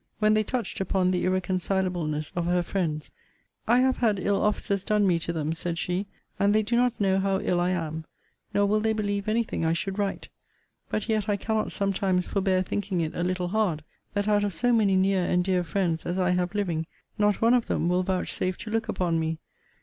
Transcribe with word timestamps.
When 0.17 0.33
they 0.33 0.41
touched 0.41 0.81
upon 0.81 1.11
the 1.11 1.25
irreconcileableness 1.25 2.31
of 2.35 2.47
her 2.47 2.63
friends, 2.63 3.11
I 3.67 3.81
have 3.81 3.97
had 3.97 4.17
ill 4.17 4.41
offices 4.41 4.83
done 4.83 5.05
me 5.05 5.19
to 5.19 5.31
them, 5.31 5.53
said 5.53 5.77
she, 5.77 6.07
and 6.39 6.55
they 6.55 6.63
do 6.63 6.75
not 6.75 6.99
know 6.99 7.19
how 7.19 7.39
ill 7.39 7.59
I 7.59 7.69
am; 7.69 8.05
nor 8.51 8.65
will 8.65 8.79
they 8.79 8.93
believe 8.93 9.27
any 9.27 9.43
thing 9.43 9.63
I 9.63 9.73
should 9.73 9.99
write. 9.99 10.29
But 10.89 11.07
yet 11.07 11.29
I 11.29 11.37
cannot 11.37 11.71
sometimes 11.71 12.25
forbear 12.25 12.63
thinking 12.63 12.99
it 13.01 13.13
a 13.13 13.21
little 13.21 13.49
hard, 13.49 13.83
that 14.15 14.27
out 14.27 14.43
of 14.43 14.55
so 14.55 14.73
many 14.73 14.95
near 14.95 15.23
and 15.23 15.43
dear 15.43 15.63
friends 15.63 16.03
as 16.07 16.17
I 16.17 16.31
have 16.31 16.55
living, 16.55 16.87
not 17.19 17.39
one 17.39 17.53
of 17.53 17.67
them 17.67 17.87
will 17.87 18.01
vouchsafe 18.01 18.57
to 18.57 18.71
look 18.71 18.89
upon 18.89 19.19
me. 19.19 19.37